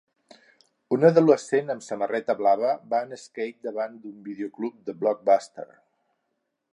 Un 0.95 1.03
adolescent 1.09 1.69
amb 1.73 1.85
samarreta 1.87 2.35
blava 2.39 2.71
va 2.93 3.03
en 3.07 3.13
skate 3.25 3.67
davant 3.67 4.01
d'un 4.07 4.19
videoclub 4.31 4.81
de 4.89 4.97
Blockbuster 5.05 5.71